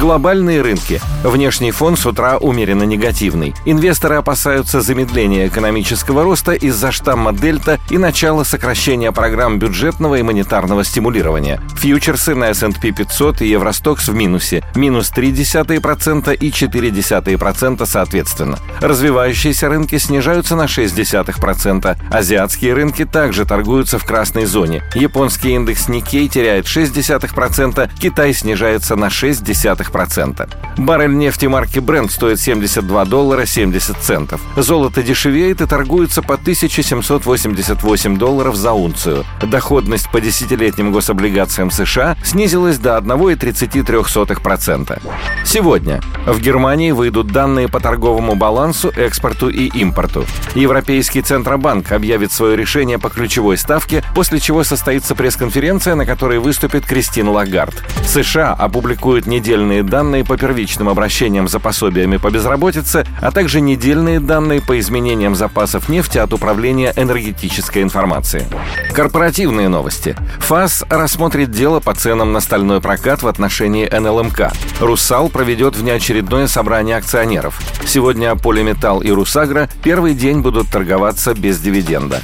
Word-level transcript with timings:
Глобальные 0.00 0.60
рынки. 0.60 1.00
Внешний 1.22 1.70
фон 1.70 1.96
с 1.96 2.04
утра 2.04 2.36
умеренно 2.36 2.82
негативный. 2.82 3.54
Инвесторы 3.64 4.16
опасаются 4.16 4.80
замедления 4.80 5.46
экономического 5.46 6.24
роста 6.24 6.52
из-за 6.52 6.92
штамма 6.92 7.32
Дельта 7.32 7.78
и 7.88 7.96
начала 7.96 8.44
сокращения 8.44 9.12
программ 9.12 9.58
бюджетного 9.58 10.16
и 10.16 10.22
монетарного 10.22 10.84
стимулирования. 10.84 11.60
Фьючерсы 11.76 12.34
на 12.34 12.50
S&P 12.50 12.90
500 12.90 13.42
и 13.42 13.48
Евростокс 13.48 14.08
в 14.08 14.14
минусе. 14.14 14.64
Минус 14.74 15.12
0,3% 15.14 16.34
и 16.34 16.50
0,4% 16.50 17.86
соответственно. 17.86 18.58
Развивающиеся 18.80 19.68
рынки 19.68 19.96
снижаются 19.98 20.56
на 20.56 20.64
0,6%. 20.64 21.96
Азиатские 22.10 22.74
рынки 22.74 23.04
также 23.04 23.46
торгуются 23.46 23.98
в 23.98 24.04
красной 24.04 24.44
зоне. 24.44 24.82
Японский 24.94 25.52
индекс 25.52 25.88
Никей 25.88 26.28
теряет 26.28 26.66
0,6%, 26.66 27.90
Китай 27.98 28.34
снижается 28.34 28.96
на 28.96 29.06
0,6%. 29.06 29.83
0,2%. 29.90 30.48
Баррель 30.76 31.16
нефти 31.16 31.46
марки 31.46 31.78
Brent 31.78 32.10
стоит 32.10 32.40
72 32.40 33.04
доллара 33.04 33.46
70 33.46 33.96
центов. 33.98 34.40
Золото 34.56 35.02
дешевеет 35.02 35.60
и 35.60 35.66
торгуется 35.66 36.22
по 36.22 36.34
1788 36.34 38.18
долларов 38.18 38.56
за 38.56 38.72
унцию. 38.72 39.24
Доходность 39.42 40.10
по 40.10 40.20
десятилетним 40.20 40.92
гособлигациям 40.92 41.70
США 41.70 42.16
снизилась 42.24 42.78
до 42.78 42.96
1,33%. 42.98 45.00
Сегодня 45.44 46.00
в 46.26 46.40
Германии 46.40 46.90
выйдут 46.90 47.28
данные 47.28 47.68
по 47.68 47.80
торговому 47.80 48.34
балансу, 48.34 48.92
экспорту 48.96 49.48
и 49.48 49.66
импорту. 49.66 50.24
Европейский 50.54 51.22
Центробанк 51.22 51.92
объявит 51.92 52.32
свое 52.32 52.56
решение 52.56 52.98
по 52.98 53.10
ключевой 53.10 53.58
ставке, 53.58 54.02
после 54.14 54.40
чего 54.40 54.64
состоится 54.64 55.14
пресс-конференция, 55.14 55.94
на 55.94 56.06
которой 56.06 56.38
выступит 56.38 56.86
Кристин 56.86 57.28
Лагард. 57.28 57.74
США 58.06 58.52
опубликуют 58.52 59.26
недельные 59.74 59.82
данные 59.82 60.24
по 60.24 60.36
первичным 60.36 60.88
обращениям 60.88 61.48
за 61.48 61.58
пособиями 61.58 62.18
по 62.18 62.30
безработице, 62.30 63.04
а 63.20 63.30
также 63.30 63.60
недельные 63.60 64.20
данные 64.20 64.60
по 64.60 64.78
изменениям 64.78 65.34
запасов 65.34 65.88
нефти 65.88 66.18
от 66.18 66.32
Управления 66.32 66.92
энергетической 66.96 67.82
информации. 67.82 68.46
Корпоративные 68.92 69.68
новости. 69.68 70.16
ФАС 70.38 70.84
рассмотрит 70.88 71.50
дело 71.50 71.80
по 71.80 71.94
ценам 71.94 72.32
на 72.32 72.40
стальной 72.40 72.80
прокат 72.80 73.22
в 73.22 73.28
отношении 73.28 73.88
НЛМК. 73.88 74.52
«Русал» 74.80 75.28
проведет 75.28 75.76
внеочередное 75.76 76.46
собрание 76.46 76.96
акционеров. 76.96 77.60
Сегодня 77.86 78.36
«Полиметалл» 78.36 79.00
и 79.00 79.10
«Русагра» 79.10 79.68
первый 79.82 80.14
день 80.14 80.40
будут 80.40 80.68
торговаться 80.68 81.34
без 81.34 81.58
дивиденда. 81.60 82.20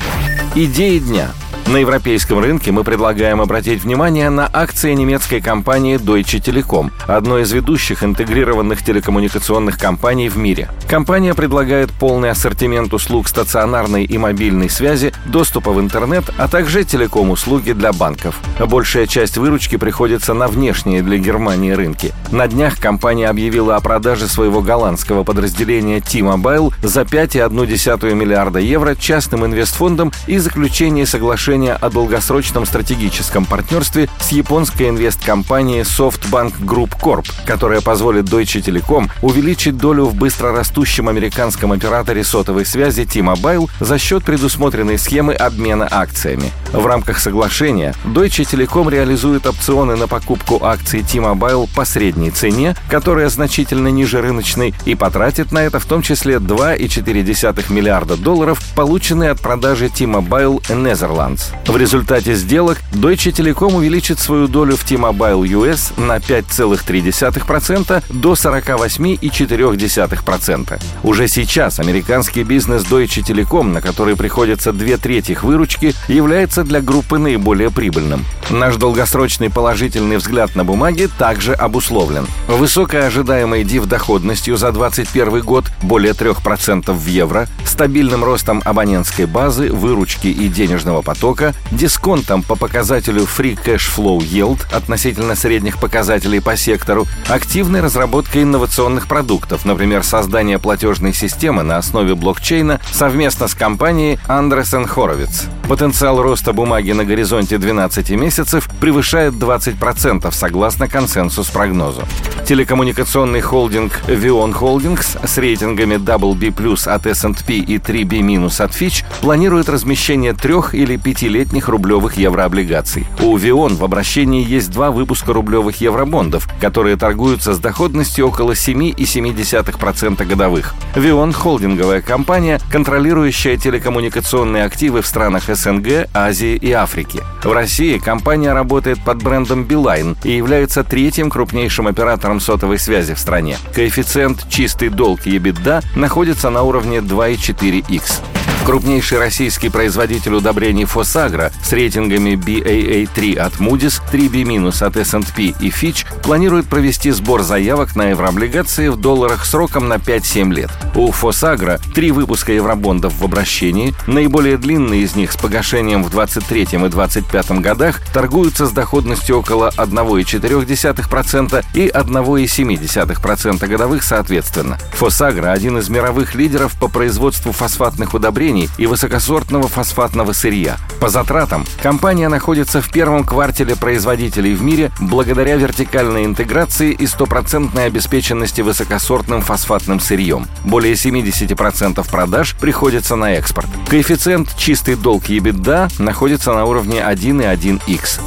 Идеи 0.55 0.99
дня– 0.99 1.31
на 1.67 1.77
европейском 1.77 2.41
рынке 2.41 2.73
мы 2.73 2.83
предлагаем 2.83 3.41
обратить 3.41 3.85
внимание 3.85 4.29
на 4.31 4.51
акции 4.53 4.93
немецкой 4.95 5.41
компании 5.41 5.99
Deutsche 5.99 6.41
Telekom, 6.41 6.91
одной 7.07 7.43
из 7.43 7.53
ведущих 7.53 8.03
интегрированных 8.03 8.83
телекоммуникационных 8.83 9.79
компаний 9.79 10.29
в 10.29 10.37
мире. 10.37 10.69
Компания 10.89 11.35
предлагает 11.35 11.91
полный 11.93 12.31
ассортимент 12.31 12.93
услуг 12.93 13.29
стационарной 13.29 14.05
и 14.05 14.19
мобильной 14.19 14.69
связи, 14.69 15.13
доступа 15.27 15.71
в 15.71 15.81
интернет, 15.81 16.25
а 16.39 16.49
также 16.49 16.83
телеком-услуги 16.83 17.73
для 17.73 17.93
банков. 17.93 18.37
Большая 18.59 19.07
часть 19.07 19.37
выручки 19.37 19.77
приходится 19.77 20.35
на 20.35 20.49
внешние 20.49 21.03
для 21.03 21.19
Германии 21.19 21.71
рынки. 21.71 22.13
На 22.33 22.49
днях 22.49 22.81
компания 22.81 23.29
объявила 23.29 23.77
о 23.77 23.81
продаже 23.81 24.27
своего 24.27 24.61
голландского 24.61 25.23
подразделения 25.23 26.01
T-Mobile 26.01 26.73
за 26.83 27.03
5,1 27.03 28.15
миллиарда 28.15 28.59
евро 28.59 28.95
частным 28.97 29.47
инвестфондам 29.47 30.13
и 30.27 30.39
заключении 30.39 31.05
соглашения 31.05 31.60
соглашение 31.61 31.75
о 31.75 31.91
долгосрочном 31.91 32.65
стратегическом 32.65 33.45
партнерстве 33.45 34.09
с 34.19 34.33
японской 34.33 34.89
инвесткомпанией 34.89 35.83
SoftBank 35.83 36.61
Group 36.61 36.99
Corp, 37.01 37.27
которая 37.45 37.83
позволит 37.83 38.27
Deutsche 38.27 38.63
Telekom 38.63 39.11
увеличить 39.21 39.77
долю 39.77 40.07
в 40.07 40.15
быстро 40.15 40.53
растущем 40.53 41.09
американском 41.09 41.73
операторе 41.73 42.25
сотовой 42.25 42.65
связи 42.65 43.05
T-Mobile 43.05 43.69
за 43.81 43.99
счет 43.99 44.25
предусмотренной 44.25 44.99
схемы 44.99 45.35
обмена 45.35 45.87
акциями. 45.91 46.51
В 46.73 46.87
рамках 46.87 47.19
соглашения 47.19 47.95
Deutsche 48.05 48.45
Telekom 48.45 48.91
реализует 48.91 49.47
опционы 49.47 49.97
на 49.97 50.07
покупку 50.07 50.65
акций 50.65 51.03
T-Mobile 51.03 51.69
по 51.75 51.85
средней 51.85 52.31
цене, 52.31 52.75
которая 52.89 53.29
значительно 53.29 53.89
ниже 53.89 54.23
рыночной, 54.23 54.73
и 54.87 54.95
потратит 54.95 55.53
на 55.53 55.59
это 55.59 55.79
в 55.79 55.85
том 55.85 56.01
числе 56.01 56.37
2,4 56.37 57.73
миллиарда 57.73 58.17
долларов, 58.17 58.61
полученные 58.75 59.31
от 59.31 59.41
продажи 59.41 59.89
T-Mobile 59.89 60.63
Netherlands. 60.69 61.40
В 61.67 61.77
результате 61.77 62.35
сделок 62.35 62.79
Deutsche 62.93 63.33
Telekom 63.33 63.77
увеличит 63.77 64.19
свою 64.19 64.49
долю 64.49 64.77
в 64.77 64.85
T-Mobile 64.85 65.43
US 65.49 66.01
на 66.01 66.17
5,3% 66.17 68.03
до 68.09 68.33
48,4%. 68.33 70.83
Уже 71.03 71.29
сейчас 71.29 71.81
американский 71.81 72.43
бизнес 72.43 72.83
Deutsche 72.83 73.23
Telekom, 73.23 73.73
на 73.73 73.81
который 73.81 74.17
приходится 74.17 74.73
две 74.73 74.97
трети 74.97 75.39
выручки, 75.43 75.95
является 76.09 76.65
для 76.65 76.81
группы 76.81 77.19
наиболее 77.19 77.71
прибыльным. 77.71 78.25
Наш 78.51 78.77
долгосрочный 78.77 79.49
положительный 79.49 80.17
взгляд 80.17 80.57
на 80.57 80.65
бумаги 80.65 81.09
также 81.19 81.55
обусловлен. 81.55 82.27
Высокая 82.49 83.07
ожидаемая 83.07 83.65
див 83.65 83.87
доходностью 83.87 84.57
за 84.57 84.73
2021 84.73 85.43
год 85.43 85.67
более 85.83 86.13
3% 86.13 86.93
в 86.93 87.07
евро, 87.07 87.47
стабильным 87.65 88.25
ростом 88.25 88.61
абонентской 88.65 89.27
базы, 89.27 89.73
выручки 89.73 90.27
и 90.27 90.49
денежного 90.49 91.03
потока, 91.03 91.30
потока, 91.31 91.55
дисконтом 91.71 92.43
по 92.43 92.57
показателю 92.57 93.23
Free 93.23 93.59
Cash 93.63 93.89
Flow 93.97 94.19
Yield 94.19 94.61
относительно 94.75 95.35
средних 95.37 95.79
показателей 95.79 96.41
по 96.41 96.57
сектору, 96.57 97.07
активной 97.29 97.81
разработкой 97.81 98.43
инновационных 98.43 99.07
продуктов, 99.07 99.65
например, 99.65 100.03
создание 100.03 100.59
платежной 100.59 101.13
системы 101.15 101.63
на 101.63 101.77
основе 101.77 102.15
блокчейна 102.15 102.81
совместно 102.91 103.49
с 103.49 103.55
компанией 103.55 104.19
Andresen 104.29 104.93
Horowitz. 104.93 105.49
Потенциал 105.69 106.21
роста 106.21 106.53
бумаги 106.53 106.93
на 106.93 107.05
горизонте 107.05 107.59
12 107.59 108.11
месяцев 108.11 108.69
превышает 108.81 109.35
20% 109.35 110.33
согласно 110.33 110.89
консенсус-прогнозу. 110.89 112.03
Телекоммуникационный 112.51 113.43
холдинг 113.43 114.01
Vion 114.09 114.53
Holdings 114.53 115.25
с 115.25 115.39
рейтингами 115.39 115.95
WB+, 115.95 116.89
от 116.93 117.07
S&P 117.07 117.55
и 117.55 117.79
3B- 117.79 118.47
от 118.47 118.71
Fitch 118.73 119.05
планирует 119.21 119.69
размещение 119.69 120.35
трех 120.35 120.75
или 120.75 120.97
пятилетних 120.97 121.69
рублевых 121.69 122.17
еврооблигаций. 122.17 123.07
У 123.21 123.37
Vion 123.37 123.77
в 123.77 123.85
обращении 123.85 124.45
есть 124.45 124.73
два 124.73 124.91
выпуска 124.91 125.33
рублевых 125.33 125.81
евробондов, 125.81 126.49
которые 126.61 126.97
торгуются 126.97 127.55
с 127.55 127.61
доходностью 127.61 128.27
около 128.27 128.55
7,7% 128.55 130.25
годовых. 130.25 130.75
Vion– 130.97 131.33
холдинговая 131.33 132.01
компания, 132.01 132.59
контролирующая 132.73 133.59
телекоммуникационные 133.59 134.65
активы 134.65 135.03
в 135.03 135.07
странах 135.07 135.45
СНГ, 135.47 136.09
Азии 136.13 136.57
и 136.57 136.73
Африки. 136.73 137.21
В 137.45 137.53
России 137.53 137.99
компания 137.99 138.53
работает 138.53 138.99
под 139.05 139.23
брендом 139.23 139.63
Билайн 139.63 140.17
и 140.25 140.33
является 140.33 140.83
третьим 140.83 141.31
крупнейшим 141.31 141.87
оператором 141.87 142.40
сотовой 142.41 142.79
связи 142.79 143.15
в 143.15 143.19
стране. 143.19 143.59
Коэффициент 143.75 144.49
чистый 144.49 144.89
долг 144.89 145.27
EBITDA 145.27 145.85
находится 145.95 146.51
на 146.51 146.63
уровне 146.63 146.99
2,4x. 146.99 148.40
Крупнейший 148.71 149.19
российский 149.19 149.69
производитель 149.69 150.35
удобрений 150.35 150.85
Фосагра 150.85 151.51
с 151.61 151.73
рейтингами 151.73 152.35
BAA3 152.35 153.37
от 153.37 153.55
Moody's, 153.55 154.01
3B- 154.13 154.87
от 154.87 154.97
S&P 154.97 155.43
и 155.43 155.71
Fitch 155.71 156.07
планирует 156.23 156.69
провести 156.69 157.11
сбор 157.11 157.43
заявок 157.43 157.97
на 157.97 158.11
еврооблигации 158.11 158.87
в 158.87 158.97
долларах 158.97 159.45
сроком 159.45 159.89
на 159.89 159.95
5-7 159.95 160.55
лет. 160.55 160.71
У 160.95 161.11
Фосагра 161.11 161.81
три 161.97 162.13
выпуска 162.13 162.53
евробондов 162.53 163.19
в 163.19 163.25
обращении, 163.25 163.93
наиболее 164.07 164.57
длинные 164.57 165.03
из 165.03 165.17
них 165.17 165.33
с 165.33 165.37
погашением 165.37 166.05
в 166.05 166.11
23 166.11 166.69
и 166.71 166.89
25 166.89 167.51
годах 167.63 168.01
торгуются 168.13 168.67
с 168.67 168.71
доходностью 168.71 169.41
около 169.41 169.71
1,4% 169.79 171.65
и 171.75 171.89
1,7% 171.89 173.67
годовых 173.67 174.05
соответственно. 174.05 174.79
Фосагра– 174.93 175.51
один 175.53 175.79
из 175.79 175.89
мировых 175.89 176.37
лидеров 176.37 176.79
по 176.79 176.87
производству 176.87 177.51
фосфатных 177.51 178.15
удобрений 178.15 178.60
удобрений 178.61 178.71
и 178.79 178.87
высокосортного 178.87 179.69
фосфатного 179.69 180.33
сырья. 180.33 180.79
По 181.01 181.09
затратам 181.09 181.65
компания 181.83 182.29
находится 182.29 182.81
в 182.81 182.91
первом 182.91 183.25
квартале 183.25 183.77
производителей 183.77 184.55
в 184.55 184.63
мире 184.63 184.91
благодаря 185.01 185.57
вертикальной 185.57 186.25
интеграции 186.25 186.93
и 186.93 187.07
стопроцентной 187.07 187.87
обеспеченности 187.87 188.61
высокосортным 188.61 189.43
фосфатным 189.43 190.01
сырьем. 190.01 190.47
Более 190.65 190.95
70% 190.95 192.09
продаж 192.11 192.55
приходится 192.61 193.17
на 193.17 193.33
экспорт. 193.35 193.69
Коэффициент 193.89 194.57
чистый 194.57 194.95
долг 194.95 195.25
EBITDA 195.25 196.03
находится 196.03 196.53
на 196.53 196.65
уровне 196.65 197.01
1,1x. 197.01 198.21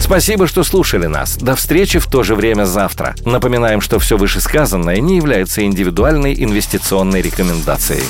Спасибо, 0.00 0.48
что 0.48 0.64
слушали 0.64 1.06
нас. 1.06 1.36
До 1.36 1.54
встречи 1.54 1.98
в 1.98 2.06
то 2.06 2.22
же 2.22 2.34
время 2.34 2.64
завтра. 2.64 3.14
Напоминаем, 3.24 3.80
что 3.80 3.98
все 3.98 4.16
вышесказанное 4.16 4.98
не 5.00 5.16
является 5.16 5.62
индивидуальной 5.62 6.34
инвестиционной 6.34 7.22
рекомендацией. 7.22 8.02